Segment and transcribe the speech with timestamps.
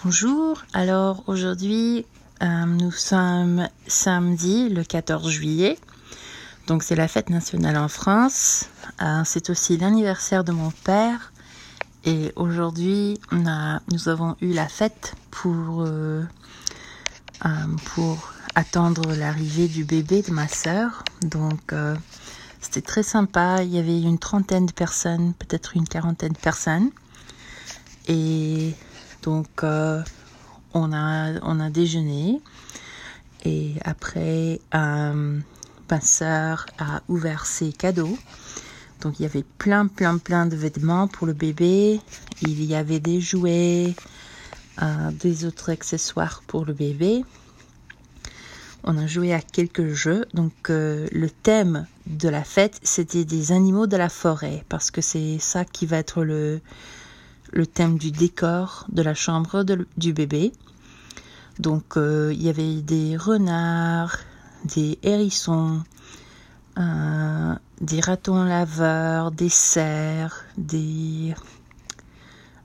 [0.00, 2.06] Bonjour, alors aujourd'hui
[2.42, 5.78] euh, nous sommes samedi le 14 juillet,
[6.66, 8.70] donc c'est la fête nationale en France,
[9.02, 11.32] euh, c'est aussi l'anniversaire de mon père.
[12.06, 16.22] Et aujourd'hui nous avons eu la fête pour, euh,
[17.94, 21.74] pour attendre l'arrivée du bébé de ma soeur, donc
[22.62, 26.90] c'était très sympa, il y avait une trentaine de personnes, peut-être une quarantaine de personnes.
[28.08, 28.74] Et
[29.22, 30.02] donc, euh,
[30.74, 32.40] on, a, déjeuné
[33.44, 35.38] et après, euh,
[35.90, 38.18] ma a ouvert ses cadeaux.
[39.00, 42.00] Donc, il y avait plein, plein, plein de vêtements pour le bébé.
[42.42, 43.94] Il y avait des jouets,
[44.80, 47.24] euh, des autres accessoires pour le bébé.
[48.84, 50.24] On a joué à quelques jeux.
[50.34, 55.38] Donc, le thème de la fête, c'était des animaux de la forêt parce que c'est
[55.38, 56.60] ça qui va être le
[57.52, 59.64] le thème du décor de la chambre
[59.96, 60.52] du bébé.
[61.58, 64.16] Donc euh, il y avait des renards,
[64.64, 65.82] des hérissons,
[66.78, 71.34] euh, des ratons laveurs, des cerfs, des,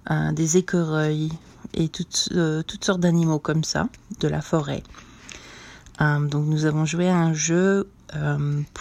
[0.10, 1.32] euh, écureuils
[1.74, 2.30] et toutes,
[2.66, 3.90] toutes sortes d'animaux comme ça
[4.22, 4.84] de la forêt.
[6.00, 7.90] donc nous avons joué à un jeu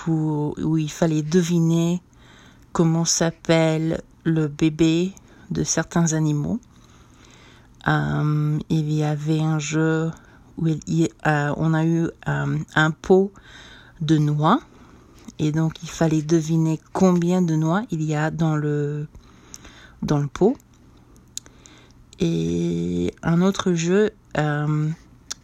[0.09, 2.01] où il fallait deviner
[2.73, 5.13] comment s'appelle le bébé
[5.51, 6.61] de certains animaux.
[7.89, 10.11] Euh, il y avait un jeu
[10.59, 13.33] où euh, on a eu euh, un pot
[14.01, 14.61] de noix
[15.39, 19.07] et donc il fallait deviner combien de noix il y a dans le
[20.03, 20.57] dans le pot.
[22.19, 24.11] Et un autre jeu,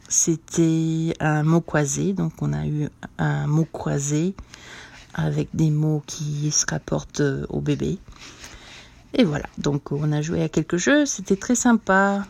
[0.08, 2.14] c'était un mot croisé.
[2.14, 4.34] Donc on a eu un mot croisé
[5.14, 7.98] avec des mots qui se rapportent au bébé.
[9.14, 12.27] Et voilà, donc on a joué à quelques jeux, c'était très sympa.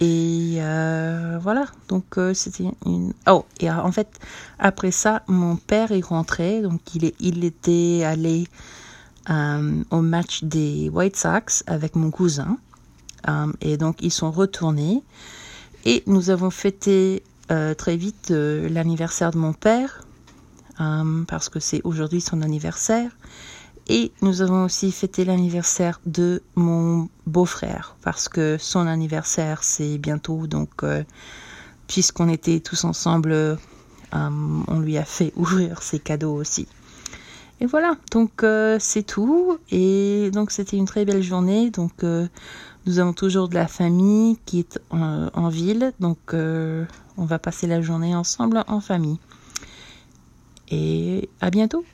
[0.00, 3.12] Et euh, voilà, donc euh, c'était une...
[3.26, 4.18] Oh, et en fait,
[4.58, 8.48] après ça, mon père est rentré, donc il, est, il était allé
[9.28, 12.58] euh, au match des White Sox avec mon cousin.
[13.60, 15.02] et donc ils sont retournés.
[15.84, 17.22] Et nous avons fêté
[17.78, 20.04] très vite l'anniversaire de mon père,
[21.26, 23.10] parce que c'est aujourd'hui son anniversaire.
[23.92, 30.46] Et nous avons aussi fêté l'anniversaire de mon beau-frère parce que son anniversaire c'est bientôt.
[30.46, 31.02] Donc, euh,
[31.88, 33.56] puisqu'on était tous ensemble, euh,
[34.12, 36.68] on lui a fait ouvrir ses cadeaux aussi.
[37.60, 39.58] Et voilà, donc euh, c'est tout.
[39.72, 41.70] Et donc c'était une très belle journée.
[41.70, 45.92] Donc nous avons toujours de la famille qui est en ville.
[45.98, 49.18] Donc on va passer la journée ensemble en famille.
[50.70, 51.84] Et à bientôt.